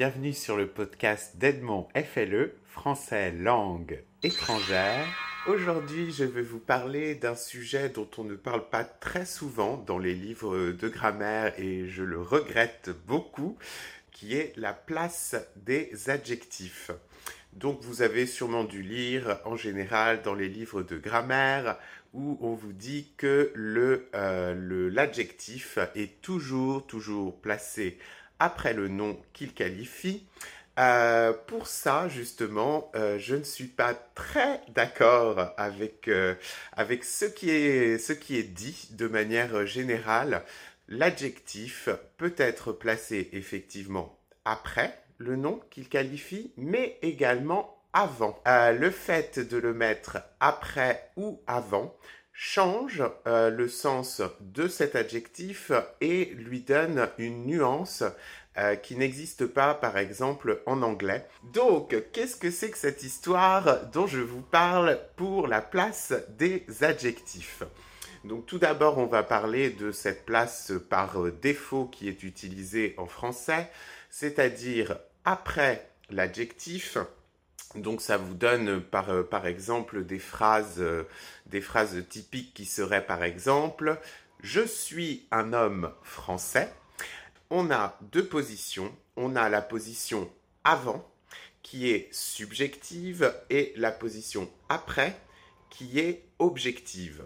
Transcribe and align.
bienvenue 0.00 0.32
sur 0.32 0.56
le 0.56 0.66
podcast 0.66 1.36
d'Edmond 1.36 1.86
FLE, 1.94 2.54
français 2.64 3.32
langue 3.32 4.02
étrangère. 4.22 5.06
Aujourd'hui, 5.46 6.10
je 6.10 6.24
vais 6.24 6.40
vous 6.40 6.58
parler 6.58 7.14
d'un 7.14 7.34
sujet 7.34 7.90
dont 7.90 8.08
on 8.16 8.24
ne 8.24 8.34
parle 8.34 8.66
pas 8.70 8.82
très 8.82 9.26
souvent 9.26 9.76
dans 9.76 9.98
les 9.98 10.14
livres 10.14 10.70
de 10.70 10.88
grammaire 10.88 11.52
et 11.58 11.86
je 11.86 12.02
le 12.02 12.18
regrette 12.18 12.88
beaucoup, 13.06 13.58
qui 14.10 14.34
est 14.34 14.56
la 14.56 14.72
place 14.72 15.36
des 15.56 16.08
adjectifs. 16.08 16.90
Donc 17.52 17.82
vous 17.82 18.00
avez 18.00 18.24
sûrement 18.24 18.64
dû 18.64 18.80
lire 18.80 19.38
en 19.44 19.56
général 19.56 20.22
dans 20.22 20.34
les 20.34 20.48
livres 20.48 20.82
de 20.82 20.96
grammaire 20.96 21.76
où 22.14 22.38
on 22.40 22.54
vous 22.54 22.72
dit 22.72 23.12
que 23.18 23.52
euh, 23.54 24.90
l'adjectif 24.90 25.78
est 25.94 26.22
toujours, 26.22 26.86
toujours 26.86 27.38
placé 27.38 27.98
après 28.40 28.72
le 28.72 28.88
nom 28.88 29.16
qu'il 29.32 29.54
qualifie. 29.54 30.26
Euh, 30.78 31.32
pour 31.46 31.66
ça, 31.66 32.08
justement, 32.08 32.90
euh, 32.94 33.18
je 33.18 33.36
ne 33.36 33.44
suis 33.44 33.66
pas 33.66 33.94
très 33.94 34.60
d'accord 34.74 35.52
avec, 35.56 36.10
avec 36.72 37.04
ce, 37.04 37.26
qui 37.26 37.50
est, 37.50 37.98
ce 37.98 38.12
qui 38.12 38.36
est 38.36 38.42
dit 38.42 38.88
de 38.92 39.06
manière 39.06 39.66
générale. 39.66 40.42
L'adjectif 40.88 41.88
peut 42.16 42.34
être 42.36 42.72
placé 42.72 43.28
effectivement 43.32 44.18
après 44.44 44.98
le 45.18 45.36
nom 45.36 45.60
qu'il 45.70 45.88
qualifie, 45.88 46.52
mais 46.56 46.98
également 47.02 47.80
avant. 47.92 48.40
Euh, 48.46 48.72
le 48.72 48.90
fait 48.90 49.38
de 49.38 49.56
le 49.56 49.74
mettre 49.74 50.18
après 50.40 51.10
ou 51.16 51.40
avant 51.46 51.94
change 52.42 53.02
euh, 53.26 53.50
le 53.50 53.68
sens 53.68 54.22
de 54.40 54.66
cet 54.66 54.96
adjectif 54.96 55.72
et 56.00 56.24
lui 56.36 56.62
donne 56.62 57.06
une 57.18 57.44
nuance 57.44 58.02
euh, 58.56 58.76
qui 58.76 58.96
n'existe 58.96 59.44
pas 59.44 59.74
par 59.74 59.98
exemple 59.98 60.62
en 60.64 60.80
anglais. 60.80 61.26
Donc, 61.52 61.94
qu'est-ce 62.12 62.36
que 62.36 62.50
c'est 62.50 62.70
que 62.70 62.78
cette 62.78 63.02
histoire 63.02 63.84
dont 63.88 64.06
je 64.06 64.20
vous 64.20 64.40
parle 64.40 64.98
pour 65.16 65.48
la 65.48 65.60
place 65.60 66.14
des 66.38 66.64
adjectifs? 66.80 67.62
Donc 68.24 68.46
tout 68.46 68.58
d'abord, 68.58 68.96
on 68.96 69.06
va 69.06 69.22
parler 69.22 69.68
de 69.68 69.92
cette 69.92 70.24
place 70.24 70.72
par 70.88 71.30
défaut 71.42 71.84
qui 71.92 72.08
est 72.08 72.22
utilisée 72.22 72.94
en 72.96 73.04
français, 73.04 73.70
c'est-à-dire 74.08 74.96
après 75.26 75.90
l'adjectif. 76.08 76.96
Donc 77.74 78.00
ça 78.00 78.16
vous 78.16 78.34
donne 78.34 78.80
par, 78.80 79.10
euh, 79.10 79.22
par 79.22 79.46
exemple 79.46 79.98
euh, 79.98 81.04
des 81.46 81.60
phrases 81.60 82.08
typiques 82.08 82.52
qui 82.54 82.64
seraient 82.64 83.06
par 83.06 83.22
exemple 83.22 83.98
Je 84.40 84.66
suis 84.66 85.26
un 85.30 85.52
homme 85.52 85.92
français. 86.02 86.72
On 87.50 87.70
a 87.70 87.98
deux 88.12 88.26
positions. 88.26 88.94
On 89.16 89.36
a 89.36 89.48
la 89.48 89.62
position 89.62 90.30
avant 90.64 91.06
qui 91.62 91.90
est 91.90 92.08
subjective 92.12 93.32
et 93.50 93.72
la 93.76 93.92
position 93.92 94.50
après 94.68 95.16
qui 95.68 96.00
est 96.00 96.24
objective. 96.38 97.22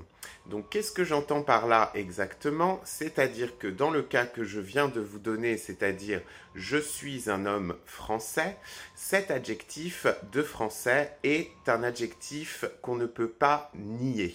Donc 0.47 0.69
qu'est-ce 0.69 0.93
que 0.93 1.05
j'entends 1.05 1.43
par 1.43 1.67
là 1.67 1.91
exactement? 1.95 2.81
C'est-à-dire 2.85 3.57
que 3.59 3.67
dans 3.67 3.91
le 3.91 4.03
cas 4.03 4.27
que 4.27 4.45
je 4.45 4.61
viens 4.61 4.89
de 4.89 5.01
vous 5.01 5.19
donner, 5.19 5.57
c'est-à-dire 5.57 6.21
je 6.55 6.77
suis 6.77 7.31
un 7.31 7.47
homme 7.47 7.77
français, 7.87 8.57
cet 8.95 9.31
adjectif 9.31 10.07
de 10.33 10.43
français 10.43 11.17
est 11.25 11.51
un 11.67 11.83
adjectif 11.83 12.67
qu'on 12.83 12.97
ne 12.97 13.07
peut 13.07 13.31
pas 13.31 13.71
nier. 13.75 14.35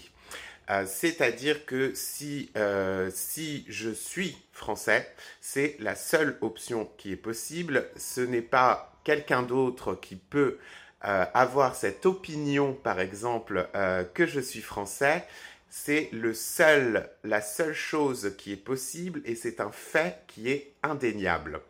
Euh, 0.70 0.86
c'est-à-dire 0.86 1.66
que 1.66 1.94
si, 1.96 2.52
euh, 2.56 3.10
si 3.14 3.66
je 3.68 3.90
suis 3.90 4.38
français, 4.52 5.12
c'est 5.42 5.76
la 5.80 5.96
seule 5.96 6.38
option 6.42 6.90
qui 6.98 7.12
est 7.12 7.18
possible. 7.18 7.90
Ce 7.98 8.22
n'est 8.22 8.44
pas 8.44 8.94
quelqu'un 9.04 9.42
d'autre 9.42 9.96
qui 9.96 10.16
peut 10.16 10.60
euh, 11.06 11.26
avoir 11.34 11.76
cette 11.76 12.06
opinion, 12.06 12.74
par 12.74 13.00
exemple, 13.00 13.68
que 14.14 14.28
je 14.28 14.40
suis 14.40 14.62
français, 14.62 15.26
c'est 15.70 16.10
le 16.12 16.34
seul, 16.34 17.10
la 17.24 17.42
seule 17.42 17.74
chose 17.74 18.34
qui 18.38 18.52
est 18.52 18.58
possible 18.58 19.22
et 19.26 19.36
c'est 19.36 19.62
un 19.62 19.72
fait 19.72 20.24
qui 20.28 20.50
est 20.50 20.74
indéniable. 20.84 21.62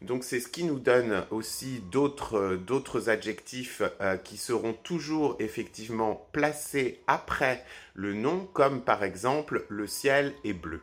Donc 0.00 0.24
c'est 0.24 0.40
ce 0.40 0.48
qui 0.48 0.64
nous 0.64 0.80
donne 0.80 1.24
aussi 1.30 1.80
d'autres, 1.90 3.08
adjectifs 3.08 3.82
euh, 4.00 4.16
qui 4.16 4.36
seront 4.36 4.72
toujours 4.72 5.36
effectivement 5.38 6.28
placés 6.32 7.00
après 7.06 7.64
le 7.94 8.12
nom, 8.12 8.48
comme 8.52 8.82
par 8.82 9.04
exemple 9.04 9.64
le 9.68 9.86
ciel 9.86 10.34
est 10.44 10.54
bleu. 10.54 10.80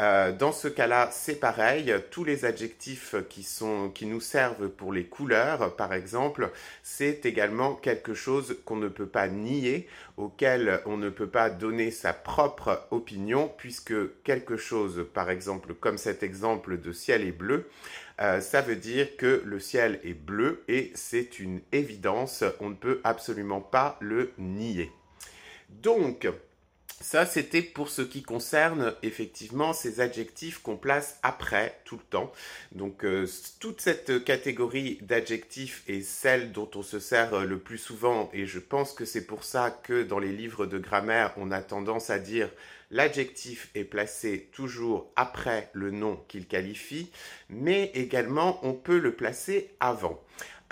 Euh, 0.00 0.32
dans 0.32 0.52
ce 0.52 0.66
cas-là, 0.66 1.10
c'est 1.12 1.38
pareil. 1.38 1.94
Tous 2.10 2.24
les 2.24 2.46
adjectifs 2.46 3.14
qui, 3.28 4.06
nous 4.06 4.20
servent 4.20 4.70
pour 4.70 4.94
les 4.94 5.04
couleurs, 5.04 5.76
par 5.76 5.92
exemple, 5.92 6.50
c'est 6.82 7.26
également 7.26 7.74
quelque 7.74 8.14
chose 8.14 8.56
qu'on 8.64 8.76
ne 8.76 8.88
peut 8.88 9.06
pas 9.06 9.28
nier, 9.28 9.86
auquel 10.16 10.80
on 10.86 10.96
ne 10.96 11.10
peut 11.10 11.28
pas 11.28 11.50
donner 11.50 11.90
sa 11.90 12.14
propre 12.14 12.86
opinion, 12.90 13.52
puisque 13.58 13.92
quelque 14.22 14.56
chose, 14.56 15.06
par 15.12 15.28
exemple, 15.28 15.74
comme 15.74 15.98
cet 15.98 16.22
exemple 16.22 16.80
de 16.80 16.92
ciel 16.92 17.22
est 17.22 17.32
bleu, 17.32 17.68
euh, 18.22 18.40
ça 18.40 18.62
veut 18.62 18.76
dire 18.76 19.16
que 19.18 19.42
le 19.44 19.60
ciel 19.60 20.00
est 20.02 20.14
bleu 20.14 20.62
et 20.66 20.92
c'est 20.94 21.40
une 21.40 21.60
évidence, 21.72 22.42
on 22.60 22.70
ne 22.70 22.74
peut 22.74 23.00
absolument 23.04 23.60
pas 23.60 23.98
le 24.00 24.32
nier. 24.38 24.90
Donc, 25.68 26.26
ça, 27.02 27.24
c'était 27.24 27.62
pour 27.62 27.88
ce 27.88 28.02
qui 28.02 28.22
concerne 28.22 28.94
effectivement 29.02 29.72
ces 29.72 30.00
adjectifs 30.00 30.58
qu'on 30.58 30.76
place 30.76 31.18
après 31.22 31.80
tout 31.86 31.96
le 31.96 32.02
temps. 32.02 32.30
Donc 32.72 33.06
euh, 33.06 33.26
toute 33.58 33.80
cette 33.80 34.22
catégorie 34.22 34.98
d'adjectifs 35.00 35.82
est 35.88 36.02
celle 36.02 36.52
dont 36.52 36.70
on 36.74 36.82
se 36.82 36.98
sert 36.98 37.46
le 37.46 37.58
plus 37.58 37.78
souvent 37.78 38.28
et 38.34 38.44
je 38.44 38.58
pense 38.58 38.92
que 38.92 39.06
c'est 39.06 39.24
pour 39.24 39.44
ça 39.44 39.70
que 39.70 40.02
dans 40.02 40.18
les 40.18 40.32
livres 40.32 40.66
de 40.66 40.78
grammaire, 40.78 41.32
on 41.38 41.50
a 41.50 41.62
tendance 41.62 42.10
à 42.10 42.18
dire 42.18 42.50
l'adjectif 42.90 43.70
est 43.74 43.84
placé 43.84 44.50
toujours 44.52 45.10
après 45.16 45.70
le 45.72 45.90
nom 45.90 46.22
qu'il 46.28 46.46
qualifie, 46.46 47.10
mais 47.48 47.90
également 47.94 48.60
on 48.62 48.74
peut 48.74 48.98
le 48.98 49.14
placer 49.14 49.70
avant. 49.80 50.20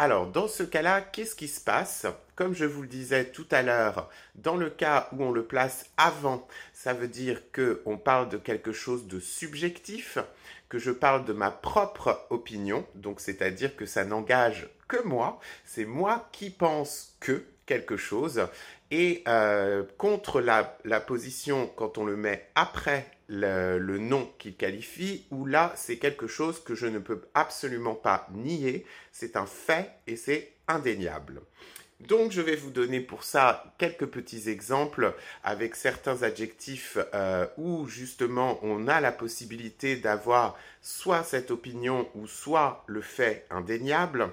Alors, 0.01 0.29
dans 0.29 0.47
ce 0.47 0.63
cas-là, 0.63 1.01
qu'est-ce 1.01 1.35
qui 1.35 1.49
se 1.49 1.61
passe? 1.61 2.07
Comme 2.37 2.55
je 2.55 2.65
vous 2.65 2.83
le 2.83 2.89
disais 2.89 3.25
tout 3.25 3.49
à 3.51 3.63
l'heure, 3.63 4.09
dans 4.37 4.55
le 4.55 4.71
cas 4.71 5.09
où 5.11 5.25
on 5.25 5.33
le 5.33 5.45
place 5.45 5.87
avant, 5.97 6.47
ça 6.73 6.95
veut 6.95 7.09
dire 7.09 7.43
qu'on 7.53 7.99
parle 7.99 8.29
de 8.29 8.37
quelque 8.37 8.71
chose 8.71 9.09
de 9.09 9.19
subjectif, 9.19 10.19
que 10.69 10.79
je 10.79 10.93
parle 10.93 11.25
de 11.25 11.33
ma 11.33 11.51
propre 11.51 12.25
opinion, 12.31 12.87
donc 12.95 13.19
c'est-à-dire 13.19 13.75
que 13.75 13.87
ça 13.87 14.05
n'engage 14.05 14.69
que 14.87 15.03
moi, 15.03 15.41
c'est 15.65 15.85
moi 15.85 16.29
qui 16.31 16.51
pense 16.51 17.17
que 17.19 17.45
quelque 17.67 17.97
chose, 17.97 18.47
et 18.93 19.25
euh, 19.27 19.83
contre 19.97 20.41
la 20.41 21.01
position 21.01 21.69
quand 21.75 21.99
on 21.99 22.05
le 22.05 22.17
met 22.17 22.49
après 22.55 23.18
le, 23.29 23.99
nom 23.99 24.31
qu'il 24.39 24.57
qualifie, 24.57 25.27
où 25.31 25.47
là, 25.47 25.73
c'est 25.77 25.99
quelque 25.99 26.27
chose 26.27 26.63
que 26.63 26.75
je 26.75 26.87
ne 26.87 26.99
peux 26.99 27.23
absolument 27.35 27.95
pas 27.95 28.27
nier, 28.33 28.87
c'est 29.13 29.37
un 29.37 29.47
fait 29.47 29.91
et 30.07 30.17
c'est 30.17 30.53
indéniable. 30.67 31.43
Donc 32.01 32.31
je 32.31 32.41
vais 32.41 32.55
vous 32.55 32.71
donner 32.71 33.01
pour 33.01 33.25
ça 33.25 33.75
quelques 33.77 34.07
petits 34.07 34.49
exemples 34.49 35.15
avec 35.43 35.75
certains 35.75 36.23
adjectifs 36.23 36.97
euh, 37.13 37.45
où 37.57 37.89
justement 37.89 38.61
on 38.63 38.87
a 38.87 39.01
la 39.01 39.11
possibilité 39.11 39.97
d'avoir 39.97 40.57
soit 40.81 41.25
cette 41.25 41.51
opinion 41.51 42.09
ou 42.15 42.29
soit 42.29 42.85
le 42.87 43.01
fait 43.01 43.47
indéniable. 43.51 44.31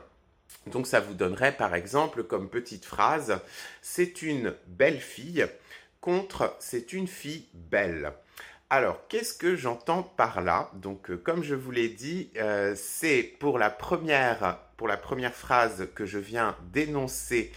Donc 0.68 0.86
ça 0.86 1.00
vous 1.00 1.16
donnerait 1.16 1.58
par 1.58 1.74
exemple 1.74 2.24
comme 2.24 2.50
petite 2.50 2.86
phrase 2.86 3.40
c'est 3.81 4.22
une 4.22 4.54
belle 4.68 5.00
fille 5.00 5.48
contre 6.02 6.56
c'est 6.60 6.94
une 6.94 7.08
fille 7.08 7.48
belle. 7.56 8.14
Alors, 8.72 9.08
qu'est-ce 9.08 9.36
que 9.36 9.56
j'entends 9.56 10.02
par 10.02 10.42
là? 10.42 10.72
Donc, 10.74 11.12
euh, 11.12 11.18
comme 11.18 11.44
je 11.44 11.54
vous 11.54 11.70
l'ai 11.70 11.88
dit, 11.88 12.32
euh, 12.38 12.74
c'est 12.76 13.22
pour 13.40 13.60
la 13.60 13.70
première 13.70 14.60
pour 14.76 14.88
la 14.88 14.98
première 14.98 15.34
phrase 15.36 15.88
que 15.94 16.06
je 16.06 16.18
viens 16.18 16.58
d'énoncer. 16.74 17.52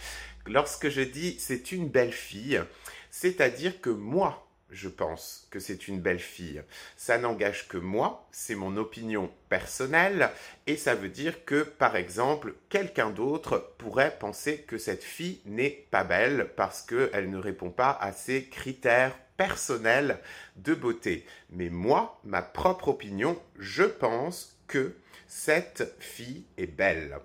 Lorsque 0.45 0.89
je 0.89 1.01
dis 1.01 1.37
c'est 1.39 1.71
une 1.71 1.89
belle 1.89 2.13
fille, 2.13 2.61
c'est-à-dire 3.09 3.81
que 3.81 3.89
moi, 3.89 4.47
je 4.69 4.87
pense 4.87 5.47
que 5.49 5.59
c'est 5.59 5.87
une 5.87 5.99
belle 5.99 6.19
fille. 6.19 6.61
Ça 6.95 7.17
n'engage 7.17 7.67
que 7.67 7.77
moi, 7.77 8.27
c'est 8.31 8.55
mon 8.55 8.77
opinion 8.77 9.31
personnelle, 9.49 10.29
et 10.67 10.77
ça 10.77 10.93
veut 10.93 11.09
dire 11.09 11.43
que, 11.43 11.63
par 11.63 11.95
exemple, 11.95 12.53
quelqu'un 12.69 13.09
d'autre 13.09 13.73
pourrait 13.79 14.15
penser 14.19 14.61
que 14.61 14.77
cette 14.77 15.03
fille 15.03 15.41
n'est 15.45 15.87
pas 15.89 16.03
belle 16.03 16.51
parce 16.55 16.83
qu'elle 16.83 17.31
ne 17.31 17.37
répond 17.37 17.71
pas 17.71 17.97
à 17.99 18.11
ses 18.11 18.45
critères 18.45 19.17
personnels 19.39 20.19
de 20.57 20.73
beauté. 20.73 21.25
Mais 21.49 21.69
moi, 21.69 22.19
ma 22.25 22.41
propre 22.41 22.89
opinion, 22.89 23.41
je 23.57 23.83
pense 23.83 24.59
que 24.67 24.93
Cette 25.27 25.93
fille 25.99 26.43
est 26.57 26.67
belle. 26.67 27.19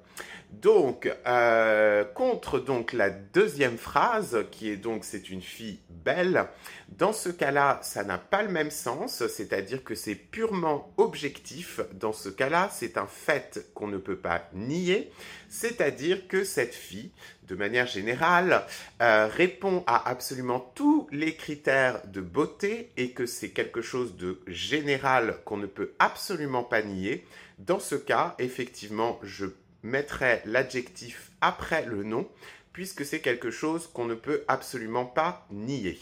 Donc, 0.61 1.11
euh, 1.27 2.05
contre 2.05 2.59
donc 2.59 2.93
la 2.93 3.11
deuxième 3.11 3.79
phrase, 3.79 4.45
qui 4.53 4.71
est 4.71 4.77
donc 4.77 5.05
c'est 5.05 5.31
une 5.31 5.43
fille 5.43 5.81
belle, 5.89 6.47
dans 6.89 7.13
ce 7.13 7.29
cas-là, 7.29 7.81
ça 7.83 8.05
n'a 8.05 8.19
pas 8.19 8.43
le 8.43 8.51
même 8.51 8.71
sens, 8.71 9.27
c'est-à-dire 9.27 9.83
que 9.83 9.95
c'est 9.95 10.15
purement 10.15 10.93
objectif. 10.97 11.81
Dans 11.93 12.13
ce 12.13 12.29
cas-là, 12.29 12.69
c'est 12.73 12.99
un 12.99 13.07
fait 13.07 13.67
qu'on 13.75 13.89
ne 13.89 13.99
peut 13.99 14.19
pas 14.19 14.49
nier, 14.53 15.11
c'est-à-dire 15.49 16.29
que 16.29 16.45
cette 16.45 16.75
fille, 16.75 17.11
de 17.49 17.57
manière 17.57 17.87
générale, 17.87 18.65
euh, 19.03 19.27
répond 19.27 19.83
à 19.87 20.09
absolument 20.09 20.61
tous 20.75 21.09
les 21.11 21.35
critères 21.35 22.01
de 22.07 22.21
beauté 22.21 22.91
et 22.97 23.11
que 23.11 23.27
c'est 23.27 23.51
quelque 23.51 23.83
chose 23.83 24.17
de 24.17 24.41
général 24.47 25.39
qu'on 25.45 25.57
ne 25.57 25.67
peut 25.67 25.93
absolument 25.99 26.63
pas 26.65 26.83
nier. 26.83 27.27
Dans 27.59 27.81
ce 27.81 27.95
cas, 27.95 28.35
effectivement, 28.39 29.19
je 29.23 29.47
mettrai 29.83 30.43
l'adjectif 30.45 31.31
après 31.41 31.85
le 31.85 32.03
nom, 32.03 32.29
puisque 32.73 33.05
c'est 33.05 33.21
quelque 33.21 33.51
chose 33.51 33.87
qu'on 33.87 34.07
ne 34.07 34.15
peut 34.15 34.45
absolument 34.49 35.07
pas 35.07 35.47
nier. 35.51 35.99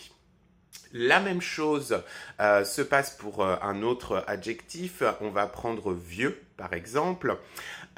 La 0.94 1.20
même 1.20 1.40
chose 1.40 2.02
euh, 2.40 2.64
se 2.64 2.82
passe 2.82 3.10
pour 3.10 3.42
euh, 3.42 3.56
un 3.62 3.82
autre 3.82 4.24
adjectif. 4.26 5.02
On 5.20 5.30
va 5.30 5.46
prendre 5.46 5.92
vieux, 5.92 6.42
par 6.56 6.72
exemple. 6.74 7.38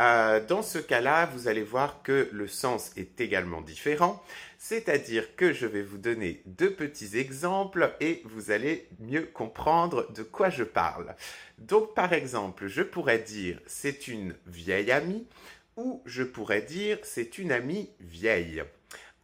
Euh, 0.01 0.45
dans 0.45 0.63
ce 0.63 0.79
cas-là, 0.79 1.27
vous 1.27 1.49
allez 1.49 1.63
voir 1.63 2.03
que 2.03 2.29
le 2.33 2.49
sens 2.49 2.91
est 2.97 3.21
également 3.21 3.61
différent. 3.61 4.23
C'est-à-dire 4.59 5.37
que 5.37 5.53
je 5.53 5.67
vais 5.67 5.83
vous 5.83 5.99
donner 5.99 6.43
deux 6.47 6.73
petits 6.73 7.19
exemples 7.19 7.95
et 8.01 8.23
vous 8.25 8.51
allez 8.51 8.89
mieux 8.99 9.27
comprendre 9.27 10.11
de 10.13 10.23
quoi 10.23 10.49
je 10.51 10.65
parle. 10.65 11.15
Donc, 11.59 11.95
par 11.95 12.13
exemple, 12.13 12.67
je 12.67 12.83
pourrais 12.83 13.19
dire 13.19 13.61
c'est 13.67 14.09
une 14.09 14.35
vieille 14.47 14.91
amie 14.91 15.27
ou 15.77 16.03
je 16.07 16.23
pourrais 16.23 16.63
dire 16.63 16.99
c'est 17.03 17.39
une 17.39 17.53
amie 17.53 17.91
vieille. 18.01 18.65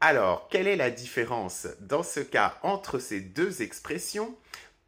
Alors, 0.00 0.48
quelle 0.48 0.68
est 0.68 0.76
la 0.76 0.90
différence 0.90 1.66
dans 1.80 2.02
ce 2.02 2.20
cas 2.20 2.58
entre 2.62 2.98
ces 2.98 3.20
deux 3.20 3.62
expressions? 3.62 4.34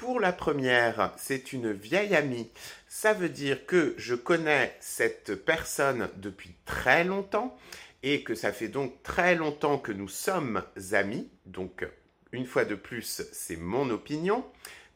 Pour 0.03 0.19
la 0.19 0.33
première, 0.33 1.15
c'est 1.17 1.53
une 1.53 1.71
vieille 1.71 2.17
amie. 2.17 2.51
Ça 2.89 3.13
veut 3.13 3.29
dire 3.29 3.67
que 3.67 3.95
je 3.99 4.17
connais 4.17 4.77
cette 4.81 5.37
personne 5.45 6.09
depuis 6.17 6.57
très 6.65 7.05
longtemps 7.05 7.57
et 8.03 8.25
que 8.25 8.35
ça 8.35 8.53
fait 8.53 8.67
donc 8.67 9.01
très 9.05 9.37
longtemps 9.37 9.79
que 9.79 9.93
nous 9.93 10.09
sommes 10.09 10.65
amis. 10.91 11.31
Donc, 11.47 11.87
une 12.33 12.47
fois 12.47 12.65
de 12.65 12.75
plus, 12.75 13.23
c'est 13.31 13.55
mon 13.55 13.91
opinion. 13.91 14.45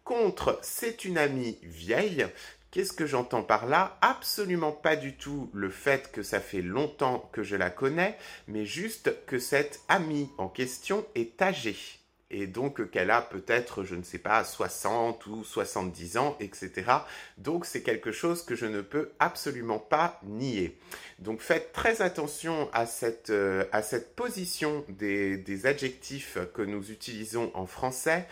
Contre, 0.03 0.59
c'est 0.61 1.05
une 1.05 1.19
amie 1.19 1.57
vieille. 1.63 2.27
Qu'est-ce 2.73 2.93
que 2.93 3.07
j'entends 3.07 3.45
par 3.45 3.67
là? 3.67 3.99
Absolument 4.01 4.73
pas 4.73 4.97
du 4.97 5.17
tout 5.17 5.53
le 5.55 5.71
fait 5.71 6.11
que 6.11 6.25
ça 6.25 6.41
fait 6.41 6.63
longtemps 6.63 7.31
que 7.33 7.45
je 7.45 7.55
la 7.55 7.71
connais, 7.71 8.19
mais 8.49 8.67
juste 8.67 9.15
que 9.27 9.39
cette 9.39 9.79
amie 9.87 10.29
en 10.37 10.49
question 10.49 11.07
est 11.15 11.41
âgée. 11.41 11.77
Et 12.31 12.47
donc 12.47 12.91
qu'elle 12.91 13.11
a 13.11 13.23
peut-être, 13.23 13.85
je 13.85 13.95
ne 13.95 14.03
sais 14.03 14.19
pas, 14.19 14.43
60 14.43 15.27
ou 15.27 15.45
70 15.45 16.17
ans, 16.17 16.37
etc. 16.41 16.91
Donc 17.39 17.65
c'est 17.67 17.83
quelque 17.83 18.11
chose 18.11 18.43
que 18.43 18.55
je 18.55 18.67
ne 18.67 18.81
peux 18.81 19.13
absolument 19.21 19.79
pas 19.79 20.21
nier. 20.25 20.77
Donc 21.21 21.41
faites 21.41 21.73
très 21.73 22.03
attention 22.03 22.69
à 22.73 22.85
cette, 22.87 23.31
euh, 23.31 23.65
à 23.71 23.83
cette 23.83 24.17
position 24.17 24.85
des, 24.89 25.37
des 25.37 25.67
adjectifs 25.67 26.39
que 26.53 26.63
nous 26.63 26.91
utilisons 26.91 27.51
en 27.55 27.67
français 27.67 28.27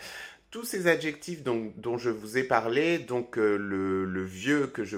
tous 0.55 0.63
ces 0.63 0.87
adjectifs 0.87 1.43
dont, 1.43 1.97
je 1.97 2.09
vous 2.09 2.37
ai 2.37 2.43
parlé, 2.45 2.97
donc 2.97 3.37
euh, 3.37 3.57
le, 3.57 4.23
vieux 4.23 4.67
que 4.67 4.85
je, 4.85 4.95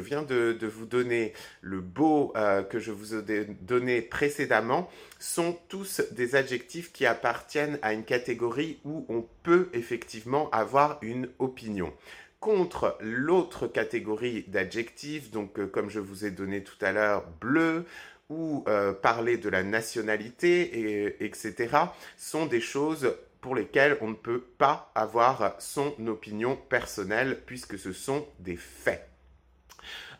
viens 0.00 0.24
de, 0.24 0.66
vous 0.66 0.84
donner, 0.84 1.32
le 1.60 1.80
beau 1.80 2.32
euh, 2.34 2.64
que 2.64 2.80
je 2.80 2.90
vous 2.90 3.14
ai 3.14 3.44
donné 3.60 4.02
précédemment, 4.02 4.90
sont 5.20 5.56
tous 5.68 6.02
des 6.10 6.34
adjectifs 6.34 6.90
qui 6.90 7.06
appartiennent 7.06 7.78
à 7.82 7.92
une 7.92 8.02
catégorie 8.02 8.80
où 8.84 9.06
on 9.08 9.24
peut 9.44 9.68
effectivement 9.74 10.50
avoir 10.50 10.98
une 11.02 11.28
opinion 11.38 11.92
contre 12.40 12.98
l'autre 13.00 13.68
catégorie 13.68 14.44
d'adjectifs, 14.48 15.30
donc 15.30 15.60
euh, 15.60 15.68
comme 15.68 15.88
je 15.88 16.00
vous 16.00 16.24
ai 16.24 16.32
donné 16.32 16.64
tout 16.64 16.84
à 16.84 16.90
l'heure, 16.90 17.28
bleu, 17.40 17.84
ou 18.28 18.64
parler 19.02 19.38
de 19.38 19.48
la 19.48 19.64
nationalité, 19.64 20.78
et, 20.78 21.24
etc., 21.24 21.76
sont 22.16 22.46
des 22.46 22.60
choses 22.60 23.12
pour 23.40 23.54
lesquels 23.54 23.96
on 24.00 24.08
ne 24.08 24.14
peut 24.14 24.40
pas 24.58 24.90
avoir 24.94 25.54
son 25.58 25.94
opinion 26.06 26.56
personnelle 26.56 27.42
puisque 27.46 27.78
ce 27.78 27.92
sont 27.92 28.26
des 28.38 28.56
faits. 28.56 29.10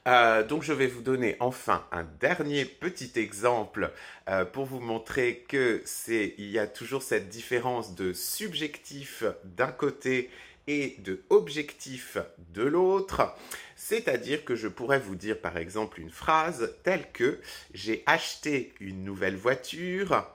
Euh, 0.08 0.42
donc 0.42 0.62
je 0.62 0.72
vais 0.72 0.86
vous 0.86 1.02
donner 1.02 1.36
enfin 1.40 1.86
un 1.92 2.04
dernier 2.04 2.64
petit 2.64 3.12
exemple 3.16 3.92
euh, 4.30 4.46
pour 4.46 4.64
vous 4.64 4.80
montrer 4.80 5.44
que 5.46 5.82
c'est 5.84 6.34
il 6.38 6.50
y 6.50 6.58
a 6.58 6.66
toujours 6.66 7.02
cette 7.02 7.28
différence 7.28 7.94
de 7.94 8.14
subjectif 8.14 9.24
d'un 9.44 9.70
côté 9.70 10.30
et 10.66 10.96
de 11.00 11.22
objectif 11.28 12.16
de 12.54 12.62
l'autre. 12.62 13.34
C'est-à-dire 13.76 14.44
que 14.44 14.54
je 14.54 14.68
pourrais 14.68 15.00
vous 15.00 15.16
dire 15.16 15.38
par 15.38 15.58
exemple 15.58 16.00
une 16.00 16.10
phrase 16.10 16.74
telle 16.82 17.10
que 17.12 17.38
j'ai 17.74 18.02
acheté 18.06 18.72
une 18.80 19.04
nouvelle 19.04 19.36
voiture 19.36 20.26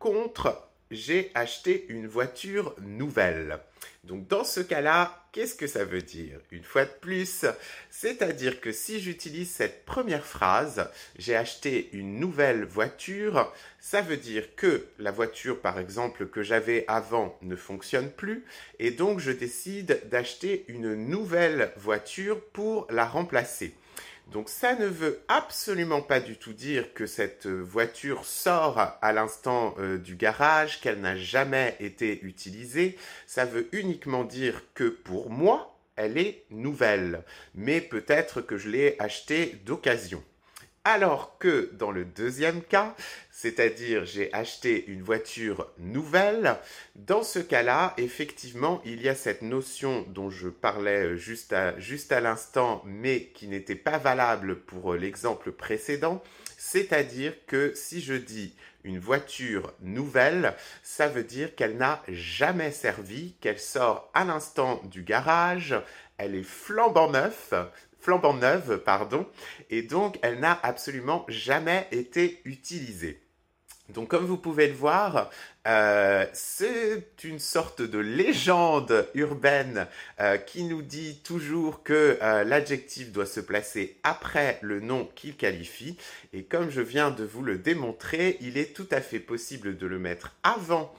contre 0.00 0.68
j'ai 0.92 1.30
acheté 1.34 1.86
une 1.88 2.06
voiture 2.06 2.74
nouvelle. 2.80 3.58
Donc 4.04 4.26
dans 4.28 4.44
ce 4.44 4.60
cas-là, 4.60 5.26
qu'est-ce 5.32 5.54
que 5.54 5.66
ça 5.66 5.84
veut 5.84 6.02
dire 6.02 6.40
Une 6.50 6.64
fois 6.64 6.84
de 6.84 6.90
plus, 7.00 7.46
c'est-à-dire 7.88 8.60
que 8.60 8.72
si 8.72 9.00
j'utilise 9.00 9.50
cette 9.50 9.84
première 9.84 10.26
phrase, 10.26 10.88
j'ai 11.18 11.36
acheté 11.36 11.88
une 11.92 12.18
nouvelle 12.18 12.64
voiture, 12.64 13.52
ça 13.80 14.02
veut 14.02 14.16
dire 14.16 14.54
que 14.56 14.86
la 14.98 15.12
voiture 15.12 15.60
par 15.60 15.78
exemple 15.78 16.26
que 16.26 16.42
j'avais 16.42 16.84
avant 16.88 17.38
ne 17.42 17.56
fonctionne 17.56 18.10
plus 18.10 18.44
et 18.78 18.90
donc 18.90 19.20
je 19.20 19.30
décide 19.30 20.00
d'acheter 20.10 20.64
une 20.68 20.94
nouvelle 20.94 21.72
voiture 21.76 22.40
pour 22.52 22.86
la 22.90 23.06
remplacer. 23.06 23.74
Donc 24.30 24.48
ça 24.48 24.74
ne 24.74 24.86
veut 24.86 25.20
absolument 25.28 26.00
pas 26.00 26.20
du 26.20 26.36
tout 26.36 26.52
dire 26.52 26.94
que 26.94 27.06
cette 27.06 27.46
voiture 27.46 28.24
sort 28.24 28.78
à 29.02 29.12
l'instant 29.12 29.74
euh, 29.78 29.98
du 29.98 30.16
garage, 30.16 30.80
qu'elle 30.80 31.00
n'a 31.00 31.16
jamais 31.16 31.76
été 31.80 32.22
utilisée. 32.22 32.96
Ça 33.26 33.44
veut 33.44 33.68
uniquement 33.72 34.24
dire 34.24 34.62
que 34.74 34.88
pour 34.88 35.30
moi, 35.30 35.76
elle 35.96 36.16
est 36.16 36.44
nouvelle. 36.50 37.24
Mais 37.54 37.80
peut-être 37.80 38.40
que 38.40 38.56
je 38.56 38.70
l'ai 38.70 38.96
achetée 38.98 39.60
d'occasion. 39.66 40.22
Alors 40.84 41.38
que 41.38 41.70
dans 41.74 41.92
le 41.92 42.04
deuxième 42.04 42.60
cas, 42.60 42.96
c'est-à-dire 43.30 44.04
j'ai 44.04 44.32
acheté 44.32 44.84
une 44.88 45.02
voiture 45.02 45.70
nouvelle, 45.78 46.56
dans 46.96 47.22
ce 47.22 47.38
cas-là, 47.38 47.94
effectivement, 47.98 48.82
il 48.84 49.00
y 49.00 49.08
a 49.08 49.14
cette 49.14 49.42
notion 49.42 50.04
dont 50.08 50.28
je 50.28 50.48
parlais 50.48 51.16
juste 51.16 51.52
à, 51.52 52.20
l'instant, 52.20 52.82
mais 52.84 53.26
qui 53.26 53.46
n'était 53.46 53.76
pas 53.76 53.98
valable 53.98 54.58
pour 54.58 54.94
l'exemple 54.94 55.52
précédent, 55.52 56.20
c'est-à-dire 56.58 57.34
que 57.46 57.72
si 57.76 58.00
je 58.00 58.14
dis 58.14 58.56
une 58.82 58.98
voiture 58.98 59.72
nouvelle, 59.82 60.56
ça 60.82 61.06
veut 61.06 61.22
dire 61.22 61.54
qu'elle 61.54 61.76
n'a 61.76 62.02
jamais 62.08 62.72
servi, 62.72 63.34
qu'elle 63.40 63.60
sort 63.60 64.10
à 64.14 64.24
l'instant 64.24 64.82
du 64.86 65.04
garage, 65.04 65.76
elle 66.18 66.34
est 66.34 66.42
flambant 66.42 67.08
neuf, 67.08 67.54
flambant 68.02 68.34
neuve, 68.34 68.82
pardon, 68.84 69.26
et 69.70 69.82
donc 69.82 70.18
elle 70.22 70.40
n'a 70.40 70.58
absolument 70.62 71.24
jamais 71.28 71.86
été 71.92 72.42
utilisée. 72.44 73.22
Donc 73.88 74.08
comme 74.08 74.24
vous 74.24 74.36
pouvez 74.36 74.68
le 74.68 74.74
voir, 74.74 75.30
euh, 75.66 76.26
c'est 76.32 77.24
une 77.24 77.38
sorte 77.38 77.82
de 77.82 77.98
légende 77.98 79.08
urbaine 79.14 79.86
euh, 80.20 80.36
qui 80.36 80.64
nous 80.64 80.82
dit 80.82 81.20
toujours 81.24 81.82
que 81.82 82.18
euh, 82.22 82.42
l'adjectif 82.44 83.12
doit 83.12 83.26
se 83.26 83.40
placer 83.40 83.98
après 84.02 84.58
le 84.62 84.80
nom 84.80 85.08
qu'il 85.14 85.36
qualifie. 85.36 85.96
Et 86.32 86.44
comme 86.44 86.70
je 86.70 86.80
viens 86.80 87.10
de 87.10 87.24
vous 87.24 87.42
le 87.42 87.58
démontrer, 87.58 88.38
il 88.40 88.56
est 88.56 88.74
tout 88.74 88.88
à 88.90 89.00
fait 89.00 89.20
possible 89.20 89.76
de 89.76 89.86
le 89.86 89.98
mettre 89.98 90.34
avant 90.42 90.92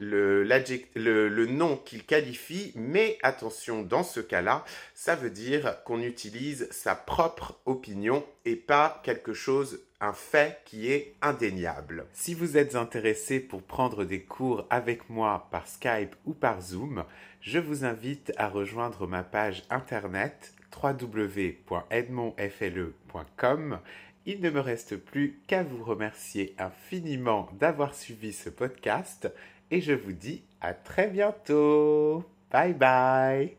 le, 0.00 1.46
nom 1.46 1.76
qu'il 1.76 2.04
qualifie, 2.04 2.72
mais 2.74 3.18
attention, 3.22 3.82
dans 3.82 4.02
ce 4.02 4.18
cas-là, 4.20 4.64
ça 4.94 5.14
veut 5.14 5.30
dire 5.30 5.82
qu'on 5.84 6.00
utilise 6.00 6.68
sa 6.70 6.94
propre 6.94 7.60
opinion 7.66 8.24
et 8.44 8.56
pas 8.56 9.00
quelque 9.04 9.34
chose, 9.34 9.84
un 10.00 10.14
fait 10.14 10.62
qui 10.64 10.90
est 10.90 11.14
indéniable. 11.20 12.06
Si 12.12 12.34
vous 12.34 12.56
êtes 12.56 12.74
intéressé 12.74 13.38
pour 13.38 13.62
prendre 13.62 14.04
des 14.04 14.22
cours 14.22 14.66
avec 14.70 15.10
moi 15.10 15.48
par 15.50 15.68
Skype 15.68 16.16
ou 16.24 16.32
par 16.32 16.62
Zoom, 16.62 17.04
je 17.42 17.58
vous 17.58 17.84
invite 17.84 18.32
à 18.36 18.48
rejoindre 18.48 19.06
ma 19.06 19.22
page 19.22 19.64
internet 19.70 20.54
www.edmondfle.com 20.82 23.80
il 24.26 24.42
ne 24.42 24.50
me 24.50 24.60
reste 24.60 24.96
plus 24.96 25.40
qu'à 25.46 25.62
vous 25.62 25.82
remercier 25.82 26.54
infiniment 26.58 27.48
d'avoir 27.58 27.94
suivi 27.94 28.32
ce 28.32 28.50
podcast 28.50 29.32
et 29.70 29.80
je 29.80 29.92
vous 29.92 30.12
dis 30.12 30.42
à 30.60 30.74
très 30.74 31.08
bientôt. 31.08 32.24
Bye 32.50 32.74
bye 32.74 33.56